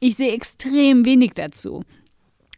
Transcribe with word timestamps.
Ich 0.00 0.16
sehe 0.16 0.32
extrem 0.32 1.04
wenig 1.04 1.32
dazu. 1.34 1.82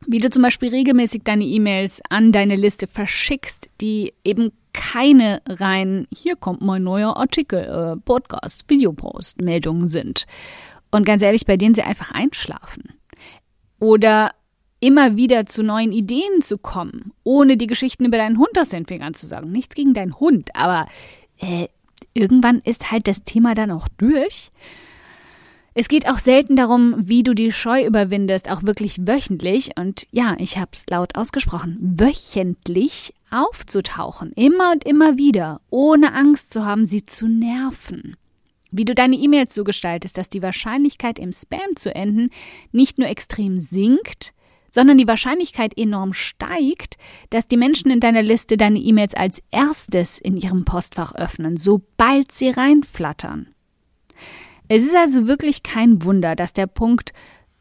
Wie 0.06 0.18
du 0.18 0.30
zum 0.30 0.42
Beispiel 0.42 0.70
regelmäßig 0.70 1.22
deine 1.24 1.44
E-Mails 1.44 2.00
an 2.08 2.32
deine 2.32 2.56
Liste 2.56 2.86
verschickst, 2.86 3.70
die 3.80 4.14
eben 4.24 4.52
keine 4.72 5.42
rein, 5.48 6.06
hier 6.14 6.36
kommt 6.36 6.62
mein 6.62 6.82
neuer 6.82 7.16
Artikel, 7.16 7.60
äh, 7.60 8.00
Podcast, 8.00 8.64
Videopost, 8.68 9.40
Meldungen 9.40 9.88
sind. 9.88 10.26
Und 10.90 11.04
ganz 11.04 11.22
ehrlich, 11.22 11.46
bei 11.46 11.56
denen 11.56 11.74
sie 11.74 11.82
einfach 11.82 12.12
einschlafen. 12.12 12.94
Oder 13.78 14.32
immer 14.80 15.16
wieder 15.16 15.46
zu 15.46 15.62
neuen 15.62 15.92
Ideen 15.92 16.40
zu 16.40 16.58
kommen, 16.58 17.12
ohne 17.22 17.56
die 17.56 17.66
Geschichten 17.66 18.06
über 18.06 18.16
deinen 18.16 18.38
Hund 18.38 18.58
aus 18.58 18.70
den 18.70 18.86
Fingern 18.86 19.14
zu 19.14 19.26
sagen. 19.26 19.50
Nichts 19.50 19.74
gegen 19.74 19.92
deinen 19.92 20.18
Hund, 20.18 20.50
aber 20.54 20.86
äh, 21.38 21.68
irgendwann 22.14 22.60
ist 22.64 22.90
halt 22.90 23.06
das 23.06 23.24
Thema 23.24 23.54
dann 23.54 23.70
auch 23.70 23.88
durch. 23.98 24.50
Es 25.72 25.88
geht 25.88 26.08
auch 26.08 26.18
selten 26.18 26.56
darum, 26.56 26.96
wie 26.98 27.22
du 27.22 27.32
die 27.32 27.52
Scheu 27.52 27.86
überwindest, 27.86 28.50
auch 28.50 28.64
wirklich 28.64 29.06
wöchentlich, 29.06 29.70
und 29.78 30.06
ja, 30.10 30.36
ich 30.38 30.58
habe 30.58 30.70
es 30.72 30.84
laut 30.90 31.16
ausgesprochen, 31.16 31.78
wöchentlich 31.80 33.14
aufzutauchen, 33.30 34.32
immer 34.32 34.72
und 34.72 34.84
immer 34.84 35.16
wieder, 35.16 35.60
ohne 35.70 36.12
Angst 36.12 36.52
zu 36.52 36.64
haben, 36.64 36.86
sie 36.86 37.06
zu 37.06 37.28
nerven. 37.28 38.16
Wie 38.72 38.84
du 38.84 38.94
deine 38.94 39.16
E-Mails 39.16 39.54
so 39.54 39.62
gestaltest, 39.62 40.18
dass 40.18 40.28
die 40.28 40.42
Wahrscheinlichkeit 40.42 41.18
im 41.18 41.32
Spam 41.32 41.76
zu 41.76 41.94
enden 41.94 42.30
nicht 42.72 42.98
nur 42.98 43.08
extrem 43.08 43.60
sinkt, 43.60 44.32
sondern 44.72 44.98
die 44.98 45.08
Wahrscheinlichkeit 45.08 45.76
enorm 45.76 46.12
steigt, 46.12 46.96
dass 47.30 47.48
die 47.48 47.56
Menschen 47.56 47.90
in 47.90 48.00
deiner 48.00 48.22
Liste 48.22 48.56
deine 48.56 48.78
E-Mails 48.78 49.14
als 49.14 49.42
erstes 49.50 50.18
in 50.18 50.36
ihrem 50.36 50.64
Postfach 50.64 51.14
öffnen, 51.14 51.56
sobald 51.56 52.32
sie 52.32 52.50
reinflattern. 52.50 53.54
Es 54.72 54.84
ist 54.84 54.94
also 54.94 55.26
wirklich 55.26 55.64
kein 55.64 56.04
Wunder, 56.04 56.36
dass 56.36 56.52
der 56.52 56.68
Punkt 56.68 57.12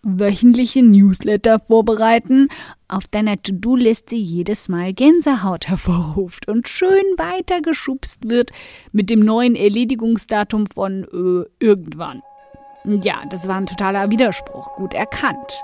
wöchentliche 0.04 0.84
Newsletter 0.84 1.59
vorbereiten 1.59 2.49
auf 2.88 3.08
deiner 3.08 3.35
To-Do-Liste 3.35 4.13
jedes 4.13 4.70
Mal 4.70 4.93
Gänsehaut 4.93 5.68
hervorruft 5.68 6.48
und 6.48 6.70
schön 6.70 7.04
weitergeschubst 7.18 8.30
wird 8.30 8.52
mit 8.91 9.10
dem 9.10 9.21
neuen 9.21 9.55
Erledigungsdatum 9.55 10.68
von 10.68 11.04
äh, 11.05 11.49
irgendwann. 11.60 12.21
Ja, 12.85 13.24
das 13.27 13.48
war 13.48 13.55
ein 13.55 13.65
totaler 13.65 14.12
Widerspruch, 14.12 14.76
gut 14.76 14.93
erkannt. 14.93 15.63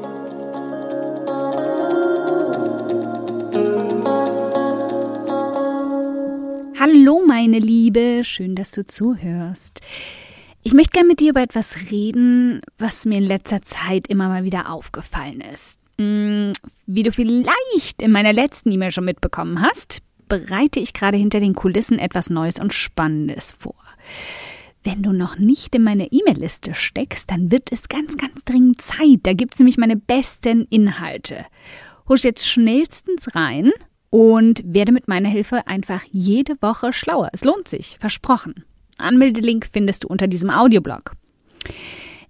Hallo 6.83 7.21
meine 7.23 7.59
Liebe, 7.59 8.23
schön, 8.23 8.55
dass 8.55 8.71
du 8.71 8.83
zuhörst. 8.83 9.81
Ich 10.63 10.73
möchte 10.73 10.93
gerne 10.93 11.09
mit 11.09 11.19
dir 11.19 11.29
über 11.29 11.43
etwas 11.43 11.91
reden, 11.91 12.61
was 12.79 13.05
mir 13.05 13.19
in 13.19 13.23
letzter 13.23 13.61
Zeit 13.61 14.07
immer 14.07 14.29
mal 14.29 14.45
wieder 14.45 14.73
aufgefallen 14.73 15.41
ist. 15.41 15.77
Hm, 15.99 16.53
wie 16.87 17.03
du 17.03 17.11
vielleicht 17.11 18.01
in 18.01 18.11
meiner 18.11 18.33
letzten 18.33 18.71
E-Mail 18.71 18.91
schon 18.91 19.05
mitbekommen 19.05 19.61
hast, 19.61 19.99
bereite 20.27 20.79
ich 20.79 20.93
gerade 20.93 21.17
hinter 21.17 21.39
den 21.39 21.53
Kulissen 21.53 21.99
etwas 21.99 22.31
Neues 22.31 22.59
und 22.59 22.73
Spannendes 22.73 23.51
vor. 23.51 23.75
Wenn 24.83 25.03
du 25.03 25.11
noch 25.11 25.37
nicht 25.37 25.75
in 25.75 25.83
meine 25.83 26.07
E-Mail-Liste 26.07 26.73
steckst, 26.73 27.29
dann 27.29 27.51
wird 27.51 27.71
es 27.71 27.89
ganz, 27.89 28.17
ganz 28.17 28.43
dringend 28.43 28.81
Zeit. 28.81 29.19
Da 29.21 29.33
gibt 29.33 29.53
es 29.53 29.59
nämlich 29.59 29.77
meine 29.77 29.97
besten 29.97 30.65
Inhalte. 30.71 31.45
Husch 32.09 32.23
jetzt 32.23 32.49
schnellstens 32.49 33.35
rein 33.35 33.71
und 34.11 34.61
werde 34.65 34.91
mit 34.91 35.07
meiner 35.07 35.29
Hilfe 35.29 35.65
einfach 35.65 36.03
jede 36.11 36.61
Woche 36.61 36.93
schlauer. 36.93 37.29
Es 37.33 37.43
lohnt 37.43 37.67
sich, 37.67 37.97
versprochen. 37.99 38.65
Anmeldelink 38.99 39.67
findest 39.71 40.03
du 40.03 40.09
unter 40.09 40.27
diesem 40.27 40.51
Audioblog. 40.51 41.13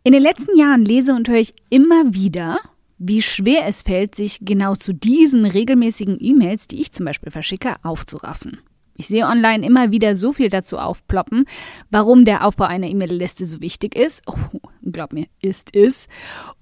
In 0.03 0.13
den 0.13 0.21
letzten 0.21 0.57
Jahren 0.57 0.85
lese 0.85 1.13
und 1.13 1.27
höre 1.27 1.39
ich 1.39 1.53
immer 1.69 2.13
wieder, 2.13 2.59
wie 2.97 3.21
schwer 3.21 3.65
es 3.67 3.81
fällt, 3.81 4.15
sich 4.15 4.39
genau 4.41 4.75
zu 4.75 4.93
diesen 4.93 5.45
regelmäßigen 5.45 6.17
E-Mails, 6.19 6.67
die 6.67 6.81
ich 6.81 6.91
zum 6.93 7.05
Beispiel 7.05 7.31
verschicke, 7.31 7.75
aufzuraffen. 7.83 8.59
Ich 8.95 9.07
sehe 9.07 9.25
online 9.25 9.65
immer 9.65 9.91
wieder 9.91 10.15
so 10.15 10.33
viel 10.33 10.49
dazu 10.49 10.77
aufploppen, 10.77 11.45
warum 11.89 12.25
der 12.25 12.45
Aufbau 12.45 12.65
einer 12.65 12.87
E-Mail-Liste 12.87 13.47
so 13.47 13.59
wichtig 13.59 13.95
ist. 13.95 14.21
Oh, 14.27 14.59
glaub 14.83 15.13
mir, 15.13 15.27
ist 15.41 15.75
es. 15.75 16.07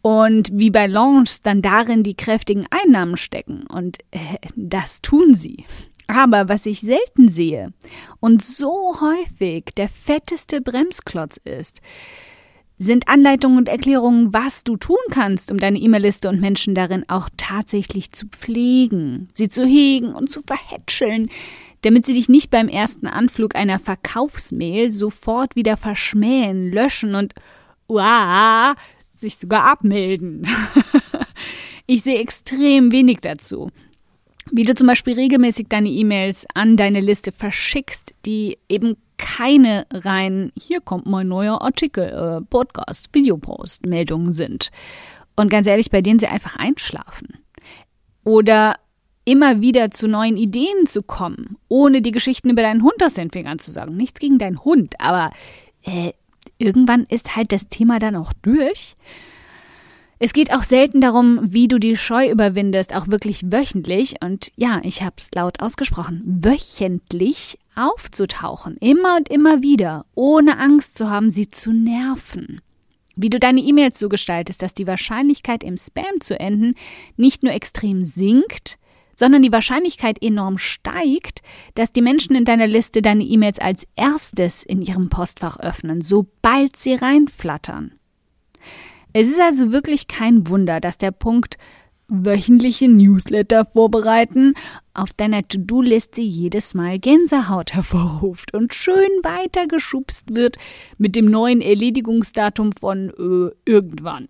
Und 0.02 0.52
wie 0.54 0.72
bei 0.72 0.88
Launch 0.88 1.42
dann 1.44 1.62
darin 1.62 2.04
die 2.04 2.16
kräftigen 2.16 2.66
Einnahmen 2.70 3.18
stecken. 3.18 3.66
Und 3.68 4.00
äh, 4.12 4.38
das 4.56 5.02
tun 5.02 5.34
sie. 5.34 5.66
Aber 6.08 6.50
was 6.50 6.66
ich 6.66 6.82
selten 6.82 7.30
sehe 7.30 7.72
und 8.20 8.44
so 8.44 9.00
häufig 9.00 9.66
der 9.78 9.90
fetteste 9.90 10.60
Bremsklotz 10.60 11.38
ist, 11.38 11.82
sind 12.80 13.10
Anleitungen 13.10 13.60
und 13.60 13.70
Erklärungen, 13.70 14.34
was 14.34 14.64
du 14.64 14.78
tun 14.78 14.98
kannst, 15.12 15.52
um 15.52 15.60
deine 15.60 15.78
E-Mail-Liste 15.78 16.30
und 16.30 16.40
Menschen 16.40 16.74
darin 16.74 17.06
auch 17.10 17.30
tatsächlich 17.38 18.12
zu 18.14 18.26
pflegen, 18.28 19.28
sie 19.36 19.50
zu 19.50 19.66
hegen 19.66 20.16
und 20.16 20.32
zu 20.32 20.42
verhätscheln, 20.42 21.30
damit 21.82 22.06
sie 22.06 22.14
dich 22.14 22.30
nicht 22.30 22.50
beim 22.50 22.70
ersten 22.70 23.06
Anflug 23.06 23.56
einer 23.56 23.80
Verkaufsmail 23.80 24.92
sofort 24.92 25.56
wieder 25.56 25.78
verschmähen, 25.78 26.72
löschen 26.72 27.16
und 27.16 27.34
uah, 27.90 28.76
sich 29.14 29.38
sogar 29.38 29.66
abmelden. 29.66 30.48
ich 31.86 32.04
sehe 32.04 32.20
extrem 32.20 32.92
wenig 32.92 33.20
dazu. 33.22 33.70
Wie 34.52 34.64
du 34.64 34.74
zum 34.74 34.88
Beispiel 34.88 35.14
regelmäßig 35.14 35.68
deine 35.70 35.90
E-Mails 35.90 36.46
an 36.54 36.78
deine 36.78 37.02
Liste 37.02 37.32
verschickst, 37.32 38.16
die 38.26 38.58
eben 38.68 38.96
keine 39.18 39.86
rein, 39.92 40.52
hier 40.60 40.82
kommt 40.82 41.06
mein 41.06 41.28
neuer 41.28 41.62
Artikel, 41.62 42.06
äh, 42.06 42.42
Podcast, 42.50 43.10
Videopost, 43.14 43.86
Meldungen 43.86 44.32
sind. 44.32 44.72
Und 45.36 45.52
ganz 45.52 45.68
ehrlich, 45.68 45.92
bei 45.92 46.02
denen 46.02 46.20
sie 46.20 46.28
einfach 46.28 46.56
einschlafen. 46.56 47.38
Oder 48.24 48.76
immer 49.26 49.62
wieder 49.62 49.92
zu 49.92 50.08
neuen 50.08 50.38
Ideen 50.38 50.88
zu 50.88 51.04
kommen, 51.04 51.58
ohne 51.68 52.02
die 52.02 52.12
Geschichten 52.12 52.50
über 52.50 52.64
deinen 52.64 52.82
Hund 52.82 53.04
aus 53.04 53.14
den 53.14 53.30
Fingern 53.30 53.60
zu 53.60 53.72
sagen. 53.72 53.96
Nichts 53.96 54.20
gegen 54.20 54.40
deinen 54.40 54.64
Hund, 54.64 54.96
aber 55.00 55.30
äh, 55.84 56.14
irgendwann 56.60 57.06
ist 57.10 57.36
halt 57.36 57.52
das 57.52 57.70
Thema 57.70 57.98
dann 57.98 58.16
auch 58.16 58.32
durch. 58.44 58.96
Es 60.22 60.34
geht 60.34 60.54
auch 60.54 60.64
selten 60.64 61.00
darum, 61.00 61.40
wie 61.42 61.70
du 61.70 61.80
die 61.80 61.96
Scheu 61.96 62.30
überwindest, 62.30 62.94
auch 62.94 63.08
wirklich 63.08 63.52
wöchentlich, 63.54 64.18
und 64.22 64.52
ja, 64.58 64.82
ich 64.84 65.02
habe 65.02 65.16
es 65.18 65.32
laut 65.34 65.62
ausgesprochen, 65.62 66.22
wöchentlich 66.26 67.58
aufzutauchen, 67.76 68.76
immer 68.82 69.16
und 69.16 69.30
immer 69.30 69.62
wieder, 69.62 70.06
ohne 70.16 70.60
Angst 70.60 70.98
zu 70.98 71.10
haben, 71.10 71.32
sie 71.32 71.50
zu 71.50 71.72
nerven. 71.72 72.60
Wie 73.16 73.30
du 73.30 73.40
deine 73.40 73.62
E-Mails 73.62 73.98
so 73.98 74.10
gestaltest, 74.10 74.62
dass 74.62 74.74
die 74.74 74.88
Wahrscheinlichkeit 74.88 75.64
im 75.64 75.78
Spam 75.78 76.22
zu 76.22 76.40
enden 76.40 76.76
nicht 77.16 77.44
nur 77.44 77.54
extrem 77.54 78.04
sinkt, 78.04 78.79
sondern 79.20 79.42
die 79.42 79.52
Wahrscheinlichkeit 79.52 80.24
enorm 80.24 80.58
steigt, 80.58 81.42
dass 81.76 81.92
die 81.92 82.02
Menschen 82.02 82.38
in 82.38 82.46
deiner 82.46 82.68
Liste 82.68 83.02
deine 83.02 83.26
E-Mails 83.26 83.60
als 83.60 83.86
erstes 83.98 84.64
in 84.64 84.82
ihrem 84.82 85.10
Postfach 85.10 85.60
öffnen, 85.60 86.00
sobald 86.00 86.78
sie 86.78 86.94
reinflattern. 86.94 87.96
Es 89.12 89.28
ist 89.28 89.42
also 89.42 89.74
wirklich 89.74 90.08
kein 90.08 90.48
Wunder, 90.48 90.80
dass 90.80 90.98
der 90.98 91.12
Punkt 91.12 91.58
wöchentliche 92.08 92.88
Newsletter 92.88 93.66
vorbereiten 93.66 94.54
auf 94.94 95.12
deiner 95.12 95.42
To-Do-Liste 95.42 96.22
jedes 96.22 96.74
Mal 96.74 96.98
Gänsehaut 96.98 97.74
hervorruft 97.74 98.54
und 98.54 98.74
schön 98.74 99.10
weitergeschubst 99.24 100.34
wird 100.34 100.56
mit 100.98 101.18
dem 101.18 101.26
neuen 101.26 101.60
Erledigungsdatum 101.60 102.72
von 102.72 103.10
äh, 103.10 103.54
irgendwann. 103.70 104.30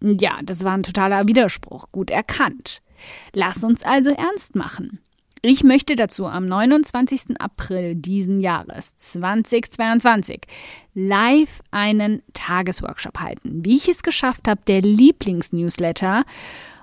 Ja, 0.00 0.38
das 0.44 0.62
war 0.62 0.74
ein 0.74 0.84
totaler 0.84 1.26
Widerspruch, 1.26 1.90
gut 1.90 2.10
erkannt. 2.10 2.80
Lass 3.32 3.64
uns 3.64 3.82
also 3.82 4.10
ernst 4.10 4.54
machen. 4.54 5.00
Ich 5.42 5.64
möchte 5.64 5.96
dazu 5.96 6.26
am 6.26 6.46
29. 6.46 7.40
April 7.40 7.94
diesen 7.94 8.40
Jahres 8.40 8.94
2022 8.96 10.42
live 10.92 11.62
einen 11.70 12.22
Tagesworkshop 12.34 13.20
halten. 13.20 13.64
Wie 13.64 13.76
ich 13.76 13.88
es 13.88 14.02
geschafft 14.02 14.48
habe, 14.48 14.60
der 14.66 14.82
Lieblingsnewsletter. 14.82 16.24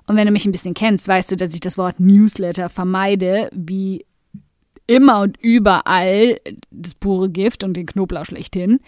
Und 0.08 0.16
wenn 0.16 0.26
du 0.26 0.32
mich 0.32 0.46
ein 0.46 0.52
bisschen 0.52 0.74
kennst, 0.74 1.08
weißt 1.08 1.32
du, 1.32 1.36
dass 1.36 1.54
ich 1.54 1.60
das 1.60 1.78
Wort 1.78 2.00
Newsletter 2.00 2.70
vermeide, 2.70 3.50
wie 3.54 4.06
immer 4.88 5.22
und 5.22 5.38
überall 5.40 6.40
das 6.72 6.96
pure 6.96 7.30
Gift 7.30 7.64
und 7.64 7.76
den 7.76 7.86
Knoblauch 7.86 8.26
schlechthin. 8.26 8.80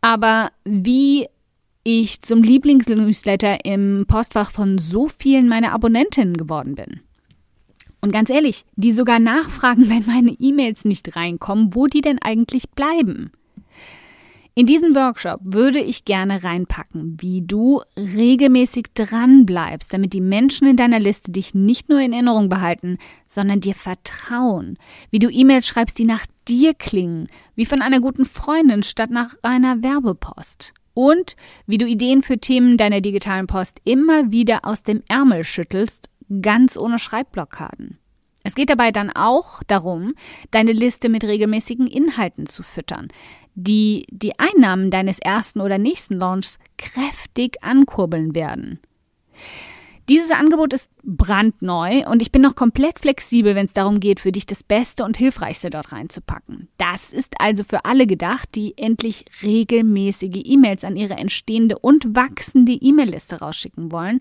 Aber 0.00 0.50
wie 0.64 1.28
ich 1.84 2.22
zum 2.22 2.42
Lieblingsnewsletter 2.42 3.64
im 3.64 4.04
Postfach 4.06 4.50
von 4.50 4.78
so 4.78 5.08
vielen 5.08 5.48
meiner 5.48 5.72
Abonnentinnen 5.72 6.36
geworden 6.36 6.74
bin. 6.74 7.00
Und 8.00 8.12
ganz 8.12 8.30
ehrlich, 8.30 8.64
die 8.76 8.92
sogar 8.92 9.18
nachfragen, 9.18 9.88
wenn 9.88 10.06
meine 10.06 10.32
E-Mails 10.32 10.84
nicht 10.84 11.16
reinkommen, 11.16 11.74
wo 11.74 11.86
die 11.86 12.00
denn 12.00 12.18
eigentlich 12.20 12.70
bleiben. 12.70 13.32
In 14.54 14.66
diesen 14.66 14.94
Workshop 14.94 15.40
würde 15.44 15.80
ich 15.80 16.04
gerne 16.04 16.44
reinpacken, 16.44 17.16
wie 17.20 17.40
du 17.40 17.80
regelmäßig 17.96 18.88
dran 18.92 19.46
bleibst, 19.46 19.94
damit 19.94 20.12
die 20.12 20.20
Menschen 20.20 20.66
in 20.68 20.76
deiner 20.76 21.00
Liste 21.00 21.32
dich 21.32 21.54
nicht 21.54 21.88
nur 21.88 22.00
in 22.00 22.12
Erinnerung 22.12 22.50
behalten, 22.50 22.98
sondern 23.26 23.60
dir 23.60 23.74
vertrauen. 23.74 24.76
Wie 25.10 25.20
du 25.20 25.30
E-Mails 25.30 25.66
schreibst, 25.66 25.98
die 25.98 26.04
nach 26.04 26.26
dir 26.46 26.74
klingen, 26.74 27.28
wie 27.54 27.64
von 27.64 27.80
einer 27.80 28.00
guten 28.00 28.26
Freundin 28.26 28.82
statt 28.82 29.10
nach 29.10 29.36
einer 29.40 29.82
Werbepost. 29.82 30.74
Und 30.94 31.36
wie 31.66 31.78
du 31.78 31.86
Ideen 31.86 32.22
für 32.22 32.38
Themen 32.38 32.76
deiner 32.76 33.00
digitalen 33.00 33.46
Post 33.46 33.80
immer 33.84 34.30
wieder 34.30 34.60
aus 34.64 34.82
dem 34.82 35.02
Ärmel 35.08 35.44
schüttelst, 35.44 36.10
ganz 36.42 36.76
ohne 36.76 36.98
Schreibblockaden. 36.98 37.98
Es 38.44 38.54
geht 38.54 38.70
dabei 38.70 38.90
dann 38.90 39.10
auch 39.10 39.62
darum, 39.66 40.14
deine 40.50 40.72
Liste 40.72 41.08
mit 41.08 41.24
regelmäßigen 41.24 41.86
Inhalten 41.86 42.46
zu 42.46 42.62
füttern, 42.62 43.08
die 43.54 44.06
die 44.10 44.38
Einnahmen 44.38 44.90
deines 44.90 45.18
ersten 45.18 45.60
oder 45.60 45.78
nächsten 45.78 46.18
Launchs 46.18 46.58
kräftig 46.76 47.62
ankurbeln 47.62 48.34
werden. 48.34 48.80
Dieses 50.12 50.30
Angebot 50.30 50.74
ist 50.74 50.90
brandneu 51.02 52.06
und 52.06 52.20
ich 52.20 52.30
bin 52.30 52.42
noch 52.42 52.54
komplett 52.54 52.98
flexibel, 52.98 53.54
wenn 53.54 53.64
es 53.64 53.72
darum 53.72 53.98
geht, 53.98 54.20
für 54.20 54.30
dich 54.30 54.44
das 54.44 54.62
Beste 54.62 55.04
und 55.06 55.16
Hilfreichste 55.16 55.70
dort 55.70 55.90
reinzupacken. 55.90 56.68
Das 56.76 57.14
ist 57.14 57.32
also 57.38 57.64
für 57.64 57.86
alle 57.86 58.06
gedacht, 58.06 58.50
die 58.54 58.76
endlich 58.76 59.24
regelmäßige 59.42 60.42
E-Mails 60.44 60.84
an 60.84 60.96
ihre 60.96 61.14
entstehende 61.14 61.78
und 61.78 62.14
wachsende 62.14 62.72
E-Mail-Liste 62.72 63.36
rausschicken 63.36 63.90
wollen 63.90 64.20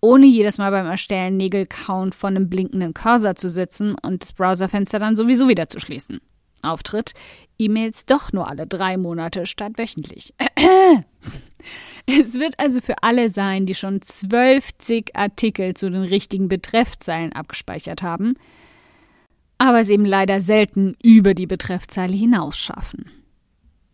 ohne 0.00 0.26
jedes 0.26 0.58
Mal 0.58 0.70
beim 0.70 0.86
Erstellen 0.86 1.36
Nägelkauen 1.36 2.12
von 2.12 2.36
einem 2.36 2.48
blinkenden 2.48 2.94
Cursor 2.94 3.34
zu 3.34 3.48
sitzen 3.48 3.96
und 4.00 4.22
das 4.22 4.32
Browserfenster 4.34 5.00
dann 5.00 5.16
sowieso 5.16 5.48
wieder 5.48 5.68
zu 5.68 5.80
schließen. 5.80 6.20
Auftritt, 6.62 7.14
E-Mails 7.58 8.06
doch 8.06 8.32
nur 8.32 8.48
alle 8.48 8.66
drei 8.66 8.96
Monate 8.96 9.46
statt 9.46 9.72
wöchentlich. 9.76 10.34
Es 12.06 12.34
wird 12.34 12.58
also 12.58 12.80
für 12.80 13.02
alle 13.02 13.28
sein, 13.30 13.66
die 13.66 13.74
schon 13.74 14.00
zwölf 14.00 14.70
zig 14.78 15.16
Artikel 15.16 15.74
zu 15.74 15.90
den 15.90 16.02
richtigen 16.02 16.48
Betreffzeilen 16.48 17.32
abgespeichert 17.32 18.02
haben, 18.02 18.34
aber 19.58 19.80
es 19.80 19.88
eben 19.88 20.04
leider 20.04 20.40
selten 20.40 20.96
über 21.02 21.34
die 21.34 21.46
Betreffzeile 21.46 22.14
hinaus 22.14 22.56
schaffen. 22.56 23.10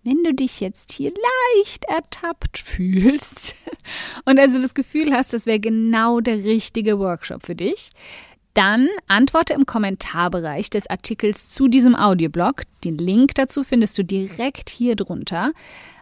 Wenn 0.04 0.24
du 0.24 0.34
dich 0.34 0.60
jetzt 0.60 0.92
hier 0.92 1.12
leicht 1.56 1.84
ertappt 1.84 2.58
fühlst 2.58 3.54
und 4.24 4.38
also 4.38 4.60
das 4.60 4.74
Gefühl 4.74 5.14
hast, 5.14 5.32
das 5.32 5.46
wäre 5.46 5.60
genau 5.60 6.20
der 6.20 6.42
richtige 6.44 6.98
Workshop 6.98 7.46
für 7.46 7.54
dich, 7.54 7.90
dann 8.54 8.88
antworte 9.08 9.54
im 9.54 9.66
Kommentarbereich 9.66 10.70
des 10.70 10.88
Artikels 10.88 11.50
zu 11.50 11.68
diesem 11.68 11.94
Audioblog. 11.94 12.62
Den 12.84 12.98
Link 12.98 13.34
dazu 13.34 13.64
findest 13.64 13.98
du 13.98 14.04
direkt 14.04 14.70
hier 14.70 14.96
drunter. 14.96 15.52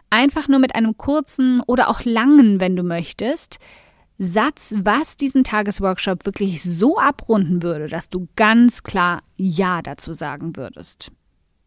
Einfach 0.09 0.47
nur 0.47 0.59
mit 0.59 0.75
einem 0.75 0.97
kurzen 0.97 1.61
oder 1.61 1.89
auch 1.89 2.03
langen, 2.03 2.59
wenn 2.59 2.75
du 2.75 2.83
möchtest, 2.83 3.59
Satz, 4.23 4.75
was 4.77 5.17
diesen 5.17 5.43
Tagesworkshop 5.43 6.25
wirklich 6.25 6.61
so 6.61 6.97
abrunden 6.97 7.63
würde, 7.63 7.87
dass 7.87 8.07
du 8.07 8.27
ganz 8.35 8.83
klar 8.83 9.23
Ja 9.35 9.81
dazu 9.81 10.13
sagen 10.13 10.55
würdest. 10.55 11.11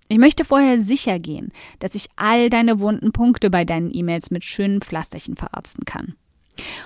Ich 0.09 0.19
möchte 0.19 0.45
vorher 0.45 0.79
sicher 0.79 1.19
gehen, 1.19 1.51
dass 1.81 1.95
ich 1.95 2.09
all 2.15 2.51
deine 2.51 2.79
wunden 2.79 3.11
Punkte 3.11 3.51
bei 3.51 3.65
deinen 3.65 3.93
E-Mails 3.93 4.31
mit 4.31 4.45
schönen 4.45 4.81
Pflasterchen 4.81 5.35
verarzten 5.35 5.85
kann. 5.85 6.15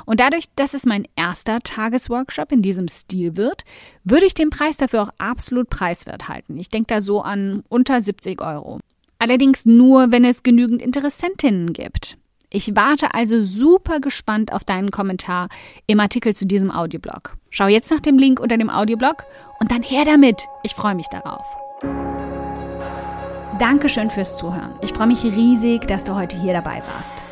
Und 0.07 0.21
dadurch, 0.21 0.47
dass 0.57 0.75
es 0.75 0.87
mein 0.87 1.07
erster 1.17 1.61
Tagesworkshop 1.61 2.53
in 2.53 2.63
diesem 2.63 2.89
Stil 2.89 3.37
wird, 3.37 3.65
würde 4.05 4.27
ich 4.27 4.35
den 4.35 4.51
Preis 4.51 4.77
dafür 4.77 5.03
auch 5.03 5.11
absolut 5.19 5.71
preiswert 5.71 6.29
halten. 6.29 6.57
Ich 6.59 6.69
denke 6.69 6.95
da 6.95 7.01
so 7.01 7.23
an 7.23 7.63
unter 7.69 8.01
70 8.01 8.41
Euro. 8.41 8.81
Allerdings 9.19 9.67
nur, 9.67 10.13
wenn 10.13 10.25
es 10.25 10.43
genügend 10.43 10.81
Interessentinnen 10.81 11.73
gibt. 11.73 12.17
Ich 12.51 12.75
warte 12.75 13.13
also 13.13 13.43
super 13.43 14.01
gespannt 14.01 14.53
auf 14.55 14.65
deinen 14.65 14.91
Kommentar 14.91 15.49
im 15.87 16.01
Artikel 16.01 16.35
zu 16.35 16.47
diesem 16.47 16.71
Audioblog. 16.71 17.37
Schau 17.51 17.67
jetzt 17.67 17.91
nach 17.91 18.01
dem 18.01 18.17
Link 18.17 18.41
unter 18.41 18.57
dem 18.57 18.71
Audioblog 18.71 19.25
und 19.61 19.71
dann 19.71 19.83
her 19.83 20.05
damit. 20.07 20.47
Ich 20.63 20.75
freue 20.75 20.95
mich 20.95 21.09
darauf. 21.09 21.45
Dankeschön 23.59 24.09
fürs 24.09 24.37
Zuhören. 24.37 24.73
Ich 24.83 24.93
freue 24.93 25.09
mich 25.09 25.25
riesig, 25.25 25.87
dass 25.89 26.05
du 26.05 26.15
heute 26.15 26.41
hier 26.41 26.53
dabei 26.53 26.83
warst. 26.95 27.25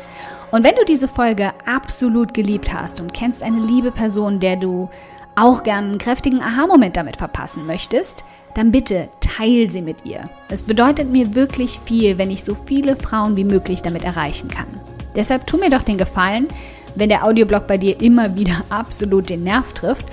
Und 0.51 0.63
wenn 0.63 0.75
du 0.75 0.85
diese 0.85 1.07
Folge 1.07 1.51
absolut 1.65 2.33
geliebt 2.33 2.73
hast 2.73 3.01
und 3.01 3.13
kennst 3.13 3.43
eine 3.43 3.59
liebe 3.59 3.91
Person, 3.91 4.39
der 4.39 4.55
du 4.55 4.89
auch 5.35 5.63
gern 5.63 5.85
einen 5.85 5.97
kräftigen 5.97 6.41
Aha-Moment 6.41 6.97
damit 6.97 7.17
verpassen 7.17 7.65
möchtest, 7.65 8.23
dann 8.55 8.71
bitte 8.71 9.09
teil 9.19 9.69
sie 9.69 9.81
mit 9.83 10.05
ihr. 10.05 10.29
Es 10.49 10.63
bedeutet 10.63 11.11
mir 11.11 11.35
wirklich 11.35 11.79
viel, 11.85 12.17
wenn 12.17 12.31
ich 12.31 12.43
so 12.43 12.55
viele 12.65 12.95
Frauen 12.95 13.35
wie 13.35 13.43
möglich 13.43 13.81
damit 13.81 14.03
erreichen 14.03 14.49
kann. 14.49 14.67
Deshalb 15.15 15.45
tu 15.45 15.57
mir 15.57 15.69
doch 15.69 15.83
den 15.83 15.97
Gefallen, 15.97 16.47
wenn 16.95 17.09
der 17.09 17.25
Audioblog 17.25 17.67
bei 17.67 17.77
dir 17.77 18.01
immer 18.01 18.35
wieder 18.35 18.63
absolut 18.69 19.29
den 19.29 19.43
Nerv 19.43 19.73
trifft 19.73 20.07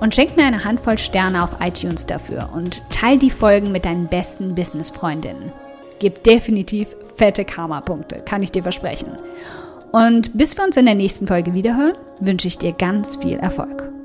und 0.00 0.14
schenk 0.14 0.36
mir 0.36 0.44
eine 0.44 0.64
Handvoll 0.64 0.98
Sterne 0.98 1.42
auf 1.42 1.60
iTunes 1.60 2.06
dafür 2.06 2.50
und 2.54 2.82
teil 2.90 3.18
die 3.18 3.30
Folgen 3.30 3.72
mit 3.72 3.84
deinen 3.84 4.06
besten 4.06 4.54
Business-Freundinnen. 4.54 5.50
Gib 5.98 6.22
definitiv 6.22 6.88
fette 7.16 7.44
Karma-Punkte, 7.44 8.20
kann 8.24 8.44
ich 8.44 8.52
dir 8.52 8.62
versprechen. 8.62 9.18
Und 9.92 10.36
bis 10.36 10.56
wir 10.56 10.64
uns 10.64 10.76
in 10.76 10.86
der 10.86 10.94
nächsten 10.94 11.26
Folge 11.26 11.54
wiederhören, 11.54 11.96
wünsche 12.20 12.48
ich 12.48 12.58
dir 12.58 12.72
ganz 12.72 13.16
viel 13.16 13.38
Erfolg. 13.38 13.97